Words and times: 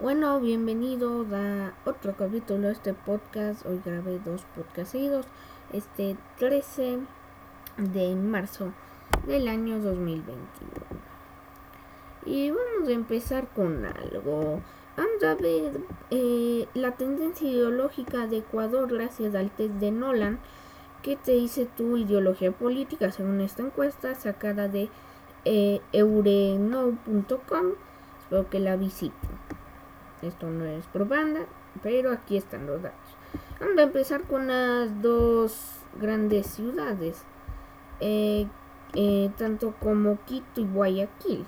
Bueno, 0.00 0.40
bienvenido 0.40 1.26
a 1.30 1.74
otro 1.84 2.16
capítulo 2.16 2.68
de 2.68 2.72
este 2.72 2.94
podcast. 2.94 3.66
Hoy 3.66 3.82
grabé 3.84 4.18
dos 4.18 4.46
podcasts 4.56 4.92
seguidos. 4.92 5.26
Este 5.74 6.16
13 6.38 7.00
de 7.76 8.16
marzo 8.16 8.72
del 9.26 9.46
año 9.46 9.78
2021. 9.78 10.40
Y 12.24 12.50
vamos 12.50 12.88
a 12.88 12.92
empezar 12.92 13.48
con 13.48 13.84
algo. 13.84 14.62
Vamos 14.96 15.22
a 15.22 15.34
ver 15.34 15.82
eh, 16.10 16.66
la 16.72 16.92
tendencia 16.92 17.46
ideológica 17.46 18.26
de 18.26 18.38
Ecuador 18.38 18.90
gracias 18.90 19.34
al 19.34 19.50
test 19.50 19.74
de 19.74 19.90
Nolan. 19.90 20.38
¿Qué 21.02 21.16
te 21.16 21.32
dice 21.32 21.68
tu 21.76 21.98
ideología 21.98 22.52
política 22.52 23.12
según 23.12 23.42
esta 23.42 23.64
encuesta 23.64 24.14
sacada 24.14 24.66
de 24.66 24.88
eh? 25.44 25.82
Espero 25.92 26.96
que 28.48 28.60
la 28.60 28.76
visiten. 28.76 29.29
Esto 30.22 30.50
no 30.50 30.64
es 30.66 30.86
propaganda, 30.86 31.40
pero 31.82 32.12
aquí 32.12 32.36
están 32.36 32.66
los 32.66 32.82
datos. 32.82 33.16
Vamos 33.58 33.78
a 33.78 33.82
empezar 33.82 34.22
con 34.22 34.48
las 34.48 35.00
dos 35.00 35.78
grandes 36.00 36.46
ciudades, 36.46 37.24
eh, 38.00 38.46
eh, 38.94 39.30
tanto 39.36 39.74
como 39.80 40.18
Quito 40.24 40.60
y 40.60 40.66
Guayaquil. 40.66 41.46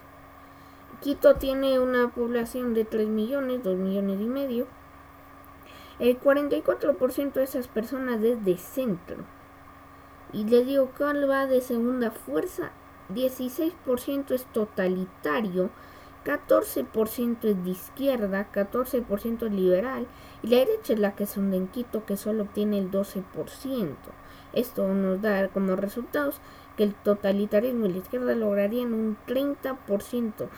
Quito 1.01 1.34
tiene 1.34 1.80
una 1.80 2.09
población 2.09 2.74
de 2.74 2.84
3 2.84 3.09
millones, 3.09 3.62
2 3.65 3.77
millones 3.77 4.20
y 4.20 4.27
medio. 4.27 4.66
El 5.98 6.18
44% 6.20 7.32
de 7.32 7.45
esas 7.45 7.68
personas 7.68 8.23
es 8.23 8.45
de 8.45 8.57
centro. 8.57 9.16
Y 10.32 10.45
les 10.45 10.66
digo, 10.66 10.91
¿cuál 10.96 11.29
va 11.29 11.46
de 11.46 11.60
segunda 11.60 12.10
fuerza? 12.10 12.70
16% 13.12 14.30
es 14.30 14.45
totalitario 14.46 15.70
14% 16.24 17.44
es 17.44 17.64
de 17.64 17.70
izquierda, 17.70 18.48
14% 18.52 19.46
es 19.46 19.52
liberal 19.52 20.06
y 20.42 20.48
la 20.48 20.58
derecha 20.58 20.92
es 20.92 20.98
la 20.98 21.14
que 21.14 21.26
son 21.26 21.50
de 21.50 21.66
Quito 21.66 22.04
que 22.04 22.16
solo 22.16 22.45
obtiene 22.45 22.79
el 22.79 22.90
12%. 22.90 23.95
Esto 24.52 24.88
nos 24.88 25.20
da 25.23 25.48
como 25.48 25.76
resultados 25.76 26.40
que 26.76 26.84
el 26.84 26.95
totalitarismo 26.95 27.87
y 27.87 27.92
la 27.92 27.98
izquierda 27.98 28.34
lograrían 28.34 28.95
un 28.95 29.16
30% 29.26 30.48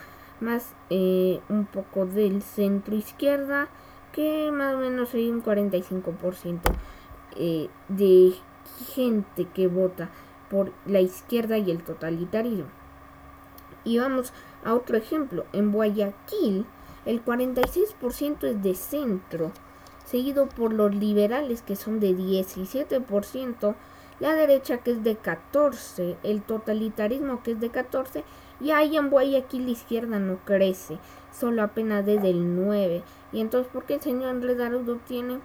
más 0.41 0.75
eh, 0.91 1.41
un 1.49 1.67
poco 1.67 2.07
del 2.07 2.43
centro 2.43 2.95
izquierda 2.95 3.69
que 4.13 4.51
más 4.53 4.75
o 4.75 4.79
menos 4.79 5.09
sería 5.09 5.33
un 5.33 5.43
45% 5.43 6.61
eh, 7.37 7.69
de 7.89 8.35
gente 8.95 9.47
que 9.53 9.67
vota 9.67 10.11
por 10.51 10.73
la 10.87 11.01
izquierda 11.01 11.59
y 11.59 11.71
el 11.71 11.83
totalitarismo. 11.83 12.84
Y 13.85 13.99
vamos 13.99 14.33
a 14.65 14.75
otro 14.75 14.97
ejemplo. 14.97 15.45
En 15.53 15.73
Guayaquil, 15.73 16.67
el 17.05 17.25
46% 17.25 18.45
es 18.45 18.63
de 18.63 18.75
centro, 18.75 19.53
seguido 20.05 20.49
por 20.49 20.73
los 20.73 20.95
liberales 20.95 21.63
que 21.63 21.77
son 21.77 22.01
de 22.01 22.17
17%, 22.17 23.75
la 24.21 24.35
derecha 24.35 24.79
que 24.79 24.93
es 24.93 25.03
de 25.03 25.19
14%, 25.21 26.17
el 26.23 26.43
totalitarismo 26.43 27.43
que 27.43 27.53
es 27.53 27.61
de 27.61 27.71
14%, 27.71 28.23
y 28.61 28.71
ahí 28.71 28.97
en 28.97 29.11
Guayaquil 29.11 29.65
la 29.67 29.73
izquierda 29.73 30.19
no 30.19 30.39
crece, 30.45 30.99
solo 31.33 31.63
apenas 31.63 32.07
desde 32.07 32.31
el 32.31 32.57
9%. 32.57 33.03
Y 33.33 33.41
entonces, 33.41 33.71
¿por 33.73 33.85
qué 33.85 33.95
el 33.95 34.01
señor 34.01 34.31
Andrés 34.31 34.57
Darudo 34.57 34.95
obtiene 34.95 35.41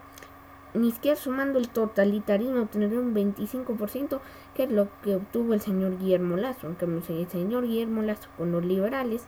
ni 0.73 0.92
siquiera 0.92 1.16
sumando 1.16 1.59
el 1.59 1.70
totalitarismo 1.70 2.67
tendría 2.67 3.00
un 3.00 3.14
25%, 3.14 4.20
que 4.56 4.64
es 4.64 4.72
lo 4.72 4.88
que 5.02 5.16
obtuvo 5.16 5.53
el 5.53 5.61
señor 5.61 5.98
Guillermo 5.98 6.38
Lazo, 6.38 6.67
aunque 6.67 6.86
el 6.86 7.30
señor 7.30 7.67
Guillermo 7.67 8.02
Lazo 8.02 8.30
con 8.38 8.52
los 8.52 8.64
liberales 8.64 9.28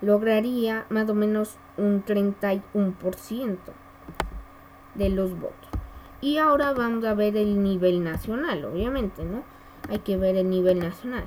lograría 0.00 0.84
más 0.88 1.08
o 1.08 1.14
menos 1.14 1.56
un 1.76 2.04
31% 2.04 3.58
de 4.94 5.08
los 5.08 5.38
votos. 5.38 5.68
Y 6.20 6.38
ahora 6.38 6.72
vamos 6.72 7.04
a 7.04 7.14
ver 7.14 7.36
el 7.36 7.62
nivel 7.62 8.04
nacional, 8.04 8.64
obviamente, 8.64 9.24
¿no? 9.24 9.42
Hay 9.88 10.00
que 10.00 10.16
ver 10.16 10.36
el 10.36 10.50
nivel 10.50 10.80
nacional. 10.80 11.24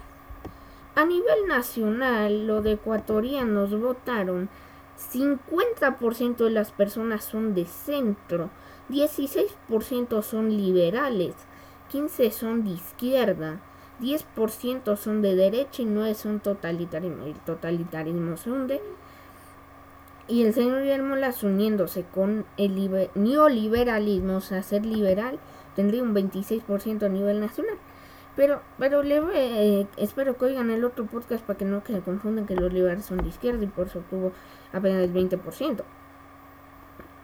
A 0.95 1.03
nivel 1.03 1.47
nacional, 1.47 2.47
los 2.47 2.65
ecuatorianos 2.65 3.77
votaron 3.77 4.49
50% 4.97 6.37
de 6.37 6.49
las 6.49 6.71
personas 6.71 7.23
son 7.25 7.53
de 7.53 7.65
centro, 7.65 8.49
16% 8.89 10.21
son 10.21 10.49
liberales, 10.49 11.33
15% 11.91 12.31
son 12.31 12.63
de 12.63 12.71
izquierda, 12.71 13.59
10% 14.01 14.97
son 14.97 15.21
de 15.21 15.35
derecha 15.35 15.81
y 15.81 15.85
9% 15.85 16.13
son 16.15 16.39
totalitarismo. 16.39 17.25
El 17.25 17.35
totalitarismo 17.35 18.37
se 18.37 18.51
hunde. 18.51 18.81
Y 20.27 20.43
el 20.43 20.53
señor 20.53 20.81
Guillermo 20.81 21.15
Las 21.15 21.43
uniéndose 21.43 22.03
con 22.03 22.45
el 22.57 23.09
neoliberalismo, 23.13 24.37
o 24.37 24.41
sea, 24.41 24.63
ser 24.63 24.85
liberal, 24.85 25.39
tendría 25.75 26.01
un 26.01 26.15
26% 26.15 27.03
a 27.03 27.09
nivel 27.09 27.39
nacional. 27.39 27.77
Pero, 28.35 28.61
pero 28.77 29.01
le, 29.01 29.21
eh, 29.33 29.87
espero 29.97 30.37
que 30.37 30.45
oigan 30.45 30.69
el 30.69 30.83
otro 30.83 31.05
podcast 31.05 31.43
para 31.45 31.57
que 31.57 31.65
no 31.65 31.81
se 31.85 32.01
confundan 32.01 32.45
que 32.45 32.55
los 32.55 32.71
liberales 32.73 33.05
son 33.05 33.19
de 33.19 33.29
izquierda 33.29 33.63
y 33.63 33.67
por 33.67 33.87
eso 33.87 34.03
tuvo 34.09 34.33
apenas 34.73 35.03
el 35.03 35.13
20%. 35.13 35.83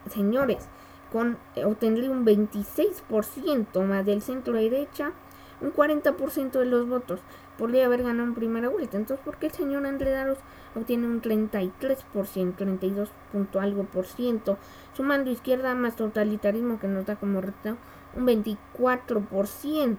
Señores, 0.09 0.67
con, 1.11 1.37
eh, 1.55 1.65
obtendría 1.65 2.09
un 2.09 2.25
26% 2.25 3.81
más 3.81 4.05
del 4.05 4.21
centro 4.21 4.53
derecha, 4.53 5.11
un 5.59 5.71
40% 5.73 6.59
de 6.59 6.65
los 6.65 6.87
votos. 6.87 7.19
Podría 7.57 7.85
haber 7.85 8.03
ganado 8.03 8.27
en 8.29 8.33
primera 8.33 8.69
vuelta. 8.69 8.97
Entonces, 8.97 9.23
¿por 9.23 9.37
qué 9.37 9.47
el 9.47 9.51
señor 9.51 9.85
Andrés 9.85 10.13
Daros 10.13 10.39
obtiene 10.73 11.05
un 11.05 11.21
33%, 11.21 12.55
32 12.55 13.09
punto 13.31 13.59
algo 13.59 13.83
por 13.83 14.05
ciento? 14.07 14.57
Sumando 14.93 15.29
izquierda 15.29 15.75
más 15.75 15.97
totalitarismo 15.97 16.79
que 16.79 16.87
nos 16.87 17.05
da 17.05 17.17
como 17.17 17.41
resultado 17.41 17.77
un 18.15 18.25
24%. 18.25 19.97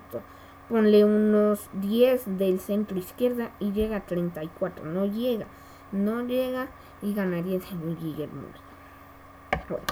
Ponle 0.73 1.05
unos 1.05 1.69
10 1.75 2.39
del 2.39 2.59
centro 2.59 2.99
izquierda 2.99 3.51
y 3.61 3.73
llega 3.73 3.97
a 3.99 4.07
34. 4.07 4.87
No 4.87 5.05
llega, 5.05 5.45
no 5.93 6.23
llega 6.23 6.69
y 7.03 7.13
ganaría 7.13 7.61
señor 7.61 7.99
Guillermo. 7.99 8.45
Bueno 9.69 9.85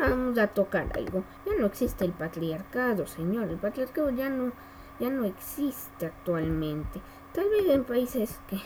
vamos 0.00 0.36
a 0.38 0.48
tocar 0.48 0.88
algo. 0.96 1.22
Ya 1.46 1.52
no 1.56 1.66
existe 1.66 2.04
el 2.04 2.10
patriarcado, 2.10 3.06
señor. 3.06 3.48
El 3.48 3.58
patriarcado 3.58 4.10
ya 4.10 4.28
no, 4.28 4.50
ya 4.98 5.08
no 5.08 5.24
existe 5.24 6.06
actualmente. 6.06 7.00
Tal 7.32 7.48
vez 7.50 7.68
en 7.68 7.84
países 7.84 8.40
que, 8.48 8.58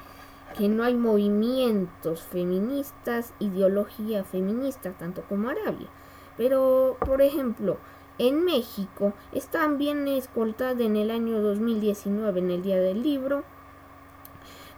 que 0.56 0.70
no 0.70 0.84
hay 0.84 0.94
movimientos 0.94 2.22
feministas, 2.22 3.34
ideología 3.40 4.24
feminista, 4.24 4.92
tanto 4.92 5.20
como 5.28 5.50
Arabia. 5.50 5.88
Pero, 6.38 6.96
por 7.00 7.20
ejemplo, 7.20 7.76
en 8.18 8.44
México 8.44 9.12
están 9.32 9.78
bien 9.78 10.06
escoltadas 10.08 10.80
en 10.80 10.96
el 10.96 11.10
año 11.10 11.40
2019, 11.40 12.40
en 12.40 12.50
el 12.50 12.62
Día 12.62 12.80
del 12.80 13.02
Libro, 13.02 13.44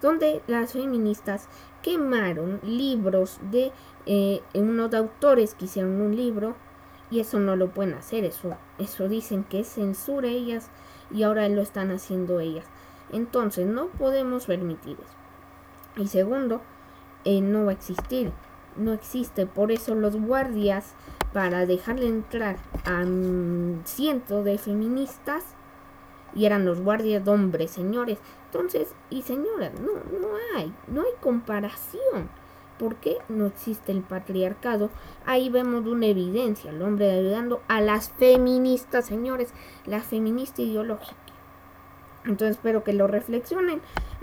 donde 0.00 0.42
las 0.46 0.72
feministas 0.72 1.48
quemaron 1.82 2.60
libros 2.62 3.38
de 3.50 3.72
eh, 4.06 4.42
unos 4.54 4.94
autores 4.94 5.54
que 5.54 5.66
hicieron 5.66 6.00
un 6.00 6.16
libro 6.16 6.56
y 7.10 7.20
eso 7.20 7.38
no 7.38 7.56
lo 7.56 7.68
pueden 7.70 7.94
hacer, 7.94 8.24
eso, 8.24 8.56
eso 8.78 9.08
dicen 9.08 9.44
que 9.44 9.60
es 9.60 9.68
censura 9.68 10.28
ellas 10.28 10.70
y 11.10 11.22
ahora 11.22 11.48
lo 11.48 11.62
están 11.62 11.90
haciendo 11.90 12.40
ellas. 12.40 12.66
Entonces 13.12 13.66
no 13.66 13.86
podemos 13.86 14.46
permitir 14.46 14.96
eso. 14.98 16.02
Y 16.02 16.08
segundo, 16.08 16.60
eh, 17.24 17.40
no 17.40 17.64
va 17.64 17.70
a 17.70 17.74
existir, 17.74 18.32
no 18.76 18.92
existe, 18.92 19.46
por 19.46 19.70
eso 19.72 19.94
los 19.94 20.16
guardias 20.16 20.94
para 21.32 21.66
dejarle 21.66 22.08
entrar 22.08 22.56
a 22.84 23.04
cientos 23.84 24.44
de 24.44 24.58
feministas 24.58 25.44
y 26.34 26.44
eran 26.44 26.64
los 26.64 26.80
guardias 26.80 27.24
de 27.24 27.30
hombres, 27.30 27.70
señores. 27.70 28.18
Entonces, 28.46 28.94
y 29.10 29.22
señoras, 29.22 29.72
no, 29.80 29.92
no 30.18 30.28
hay, 30.54 30.72
no 30.86 31.02
hay 31.02 31.12
comparación. 31.20 32.28
¿Por 32.78 32.96
qué 32.96 33.18
no 33.30 33.46
existe 33.46 33.90
el 33.90 34.02
patriarcado? 34.02 34.90
Ahí 35.24 35.48
vemos 35.48 35.86
una 35.86 36.06
evidencia, 36.06 36.70
el 36.70 36.82
hombre 36.82 37.10
ayudando 37.10 37.62
a 37.68 37.80
las 37.80 38.10
feministas, 38.10 39.06
señores, 39.06 39.54
la 39.86 40.00
feminista 40.00 40.60
ideológica. 40.60 41.16
Entonces 42.26 42.56
espero 42.56 42.84
que 42.84 42.92
lo 42.92 43.06
reflexionen. 43.06 43.80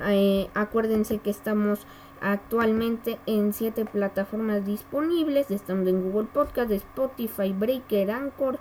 Eh, 0.07 0.49
acuérdense 0.53 1.17
que 1.17 1.31
estamos 1.31 1.87
actualmente 2.23 3.19
en 3.25 3.53
siete 3.53 3.85
plataformas 3.85 4.65
disponibles. 4.65 5.51
Estamos 5.51 5.87
en 5.87 6.01
Google 6.01 6.27
Podcast, 6.33 6.71
Spotify, 6.71 7.53
Breaker, 7.53 8.11
Anchor. 8.11 8.57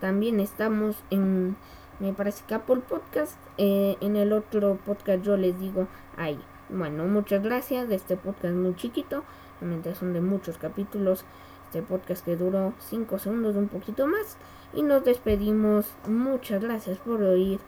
También 0.00 0.40
estamos 0.40 0.96
en 1.10 1.56
me 2.00 2.12
parece 2.12 2.42
que 2.48 2.54
Apple 2.54 2.80
Podcast. 2.88 3.38
Eh, 3.58 3.96
en 4.00 4.16
el 4.16 4.32
otro 4.32 4.78
podcast 4.84 5.22
yo 5.22 5.36
les 5.36 5.60
digo 5.60 5.86
ahí. 6.16 6.40
Bueno, 6.68 7.04
muchas 7.04 7.42
gracias. 7.42 7.90
Este 7.90 8.16
podcast 8.16 8.54
muy 8.54 8.74
chiquito. 8.74 9.22
Realmente 9.60 9.94
son 9.94 10.12
de 10.12 10.20
muchos 10.20 10.58
capítulos. 10.58 11.24
Este 11.66 11.82
podcast 11.82 12.24
que 12.24 12.34
duró 12.34 12.72
5 12.78 13.18
segundos, 13.18 13.56
un 13.56 13.68
poquito 13.68 14.06
más. 14.06 14.36
Y 14.72 14.82
nos 14.82 15.04
despedimos. 15.04 15.86
Muchas 16.08 16.62
gracias 16.62 16.98
por 16.98 17.22
oír 17.22 17.60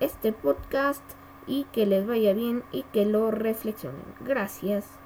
este 0.00 0.32
podcast. 0.32 1.02
Y 1.46 1.64
que 1.72 1.86
les 1.86 2.06
vaya 2.06 2.32
bien 2.32 2.62
y 2.72 2.84
que 2.84 3.04
lo 3.04 3.30
reflexionen. 3.30 4.04
Gracias. 4.20 5.01